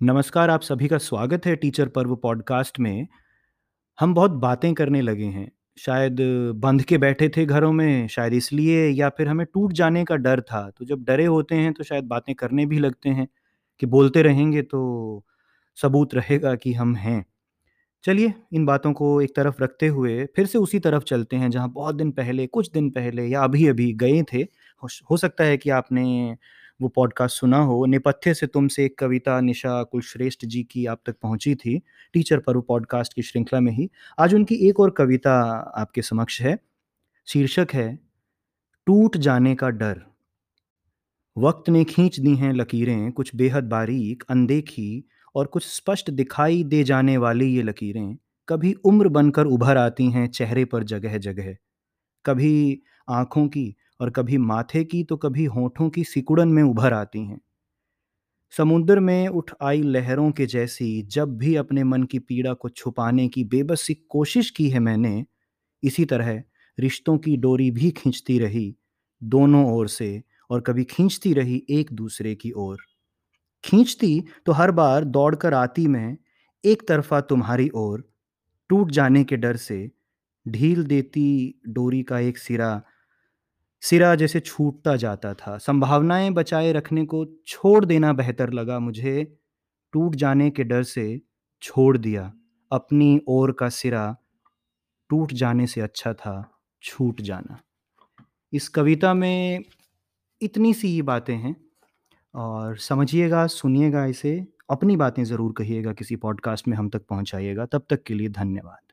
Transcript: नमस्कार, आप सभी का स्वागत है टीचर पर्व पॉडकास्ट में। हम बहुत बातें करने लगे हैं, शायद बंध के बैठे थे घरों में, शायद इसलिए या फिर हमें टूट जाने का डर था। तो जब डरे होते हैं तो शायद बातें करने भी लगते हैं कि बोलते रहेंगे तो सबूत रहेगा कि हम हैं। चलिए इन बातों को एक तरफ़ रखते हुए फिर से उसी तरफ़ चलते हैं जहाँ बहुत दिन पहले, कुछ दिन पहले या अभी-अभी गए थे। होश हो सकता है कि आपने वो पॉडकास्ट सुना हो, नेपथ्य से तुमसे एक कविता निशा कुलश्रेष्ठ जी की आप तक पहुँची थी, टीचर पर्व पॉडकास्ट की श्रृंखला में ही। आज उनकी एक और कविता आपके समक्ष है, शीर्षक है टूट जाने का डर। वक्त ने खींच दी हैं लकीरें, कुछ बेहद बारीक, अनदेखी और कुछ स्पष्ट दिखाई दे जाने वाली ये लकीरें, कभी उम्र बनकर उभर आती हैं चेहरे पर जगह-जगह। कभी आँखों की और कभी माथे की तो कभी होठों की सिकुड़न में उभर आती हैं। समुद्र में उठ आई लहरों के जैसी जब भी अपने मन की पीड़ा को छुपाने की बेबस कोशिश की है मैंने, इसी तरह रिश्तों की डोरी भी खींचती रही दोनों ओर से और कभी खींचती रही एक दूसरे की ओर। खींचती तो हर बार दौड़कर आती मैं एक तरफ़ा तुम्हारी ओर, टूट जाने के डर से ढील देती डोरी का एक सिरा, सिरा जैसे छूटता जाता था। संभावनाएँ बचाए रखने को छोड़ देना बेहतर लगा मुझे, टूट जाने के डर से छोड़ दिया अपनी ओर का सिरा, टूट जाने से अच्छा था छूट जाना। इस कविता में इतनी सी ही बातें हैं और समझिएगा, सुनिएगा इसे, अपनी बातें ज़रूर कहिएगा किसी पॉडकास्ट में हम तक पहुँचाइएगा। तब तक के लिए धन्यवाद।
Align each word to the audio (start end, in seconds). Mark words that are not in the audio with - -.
नमस्कार, 0.00 0.50
आप 0.50 0.60
सभी 0.60 0.88
का 0.88 0.98
स्वागत 0.98 1.46
है 1.46 1.54
टीचर 1.56 1.88
पर्व 1.88 2.14
पॉडकास्ट 2.16 2.78
में। 2.80 3.06
हम 3.98 4.14
बहुत 4.14 4.30
बातें 4.38 4.72
करने 4.74 5.00
लगे 5.02 5.24
हैं, 5.24 5.50
शायद 5.78 6.16
बंध 6.56 6.82
के 6.82 6.98
बैठे 6.98 7.28
थे 7.28 7.44
घरों 7.46 7.72
में, 7.72 8.08
शायद 8.08 8.32
इसलिए 8.32 8.88
या 8.90 9.08
फिर 9.08 9.28
हमें 9.28 9.46
टूट 9.54 9.72
जाने 9.72 10.04
का 10.04 10.16
डर 10.16 10.40
था। 10.42 10.68
तो 10.70 10.84
जब 10.84 11.04
डरे 11.04 11.26
होते 11.26 11.54
हैं 11.54 11.72
तो 11.72 11.84
शायद 11.84 12.04
बातें 12.04 12.34
करने 12.34 12.66
भी 12.66 12.78
लगते 12.78 13.10
हैं 13.10 13.26
कि 13.80 13.86
बोलते 13.86 14.22
रहेंगे 14.22 14.62
तो 14.62 15.24
सबूत 15.78 16.14
रहेगा 16.14 16.54
कि 16.56 16.72
हम 16.72 16.94
हैं। 16.96 17.24
चलिए 18.04 18.34
इन 18.52 18.66
बातों 18.66 18.92
को 18.92 19.20
एक 19.22 19.36
तरफ़ 19.36 19.62
रखते 19.62 19.88
हुए 19.88 20.24
फिर 20.36 20.46
से 20.46 20.58
उसी 20.58 20.78
तरफ़ 20.80 21.04
चलते 21.04 21.36
हैं 21.36 21.50
जहाँ 21.50 21.70
बहुत 21.70 21.94
दिन 21.94 22.10
पहले, 22.12 22.46
कुछ 22.46 22.70
दिन 22.72 22.90
पहले 22.90 23.26
या 23.26 23.42
अभी-अभी 23.42 23.92
गए 23.94 24.22
थे। 24.32 24.38
होश 24.82 25.02
हो 25.10 25.16
सकता 25.16 25.44
है 25.44 25.56
कि 25.58 25.70
आपने 25.72 26.36
वो 26.84 26.88
पॉडकास्ट 26.88 27.36
सुना 27.36 27.58
हो, 27.58 27.86
नेपथ्य 27.86 28.34
से 28.34 28.46
तुमसे 28.46 28.84
एक 28.84 28.98
कविता 28.98 29.40
निशा 29.40 29.82
कुलश्रेष्ठ 29.82 30.44
जी 30.44 30.62
की 30.62 30.86
आप 30.86 31.00
तक 31.06 31.16
पहुँची 31.22 31.54
थी, 31.54 31.82
टीचर 32.12 32.38
पर्व 32.38 32.60
पॉडकास्ट 32.60 33.14
की 33.14 33.22
श्रृंखला 33.22 33.60
में 33.60 33.72
ही। 33.72 33.90
आज 34.18 34.34
उनकी 34.34 34.54
एक 34.54 34.80
और 34.80 34.90
कविता 34.90 35.40
आपके 35.76 36.02
समक्ष 36.02 36.42
है, 36.42 36.58
शीर्षक 37.26 37.66
है 37.72 37.98
टूट 38.86 39.16
जाने 39.16 39.54
का 39.54 39.70
डर। 39.70 40.02
वक्त 41.38 41.70
ने 41.70 41.84
खींच 41.84 42.20
दी 42.20 42.34
हैं 42.34 42.52
लकीरें, 42.52 43.12
कुछ 43.12 43.36
बेहद 43.36 43.64
बारीक, 43.64 44.24
अनदेखी 44.30 45.08
और 45.34 45.46
कुछ 45.46 45.66
स्पष्ट 45.66 46.10
दिखाई 46.10 46.64
दे 46.64 46.84
जाने 46.84 47.16
वाली 47.16 47.56
ये 47.56 47.62
लकीरें, 47.62 48.16
कभी 48.48 48.72
उम्र 48.72 49.08
बनकर 49.08 49.44
उभर 49.44 49.76
आती 49.76 50.10
हैं 50.10 50.28
चेहरे 50.28 50.64
पर 50.64 50.84
जगह-जगह। 50.84 51.56
कभी 52.24 52.82
आँखों 53.08 53.48
की 53.48 53.76
और 54.04 54.10
कभी 54.10 54.38
माथे 54.38 54.84
की 54.84 55.04
तो 55.04 55.16
कभी 55.16 55.44
होठों 55.44 55.90
की 55.90 56.04
सिकुड़न 56.04 56.48
में 56.48 56.62
उभर 56.62 56.92
आती 56.92 57.24
हैं। 57.26 57.40
समुद्र 58.50 59.00
में 59.00 59.28
उठ 59.28 59.50
आई 59.62 59.82
लहरों 59.82 60.30
के 60.30 60.46
जैसी 60.46 61.02
जब 61.02 61.38
भी 61.38 61.54
अपने 61.56 61.84
मन 61.84 62.02
की 62.02 62.18
पीड़ा 62.18 62.54
को 62.54 62.68
छुपाने 62.68 63.28
की 63.28 63.44
बेबस 63.44 63.86
कोशिश 64.08 64.50
की 64.50 64.68
है 64.70 64.78
मैंने, 64.78 65.24
इसी 65.82 66.04
तरह 66.04 66.42
रिश्तों 66.78 67.18
की 67.18 67.36
डोरी 67.36 67.70
भी 67.70 67.90
खींचती 67.90 68.38
रही 68.38 68.76
दोनों 69.22 69.74
ओर 69.74 69.88
से 69.88 70.22
और 70.50 70.60
कभी 70.60 70.84
खींचती 70.84 71.32
रही 71.32 71.66
एक 71.70 71.92
दूसरे 71.92 72.34
की 72.34 72.52
ओर। 72.52 72.76
खींचती 73.64 74.24
तो 74.46 74.52
हर 74.52 74.70
बार 74.70 75.04
दौड़कर 75.04 75.54
आती 75.54 75.86
मैं 75.86 76.16
एक 76.64 76.88
तरफ़ा 76.88 77.20
तुम्हारी 77.20 77.70
ओर, 77.74 78.10
टूट 78.68 78.90
जाने 78.90 79.24
के 79.24 79.36
डर 79.36 79.56
से 79.56 79.90
ढील 80.48 80.84
देती 80.84 81.60
डोरी 81.68 82.02
का 82.02 82.18
एक 82.18 82.38
सिरा, 82.38 82.82
सिरा 83.84 84.14
जैसे 84.14 84.40
छूटता 84.40 84.96
जाता 84.96 85.34
था। 85.34 85.58
संभावनाएँ 85.58 86.30
बचाए 86.30 86.72
रखने 86.72 87.04
को 87.04 87.26
छोड़ 87.46 87.84
देना 87.84 88.12
बेहतर 88.12 88.52
लगा 88.52 88.78
मुझे, 88.78 89.38
टूट 89.92 90.14
जाने 90.14 90.50
के 90.50 90.64
डर 90.64 90.82
से 90.82 91.20
छोड़ 91.62 91.98
दिया 91.98 92.32
अपनी 92.72 93.20
ओर 93.28 93.52
का 93.52 93.68
सिरा, 93.68 94.16
टूट 95.08 95.32
जाने 95.32 95.66
से 95.66 95.80
अच्छा 95.80 96.12
था 96.12 96.58
छूट 96.82 97.20
जाना। 97.20 97.60
इस 98.52 98.68
कविता 98.68 99.14
में 99.14 99.64
इतनी 100.42 100.74
सी 100.74 100.88
ही 100.88 101.02
बातें 101.02 101.36
हैं 101.36 101.56
और 102.34 102.76
समझिएगा, 102.76 103.46
सुनिएगा 103.46 104.04
इसे, 104.04 104.46
अपनी 104.70 104.96
बातें 104.96 105.24
ज़रूर 105.24 105.52
कहिएगा 105.52 105.92
किसी 105.92 106.16
पॉडकास्ट 106.16 106.68
में 106.68 106.76
हम 106.76 106.88
तक 106.88 107.06
पहुँचाइएगा। 107.06 107.66
तब 107.66 107.86
तक 107.90 108.02
के 108.02 108.14
लिए 108.14 108.28
धन्यवाद। 108.28 108.92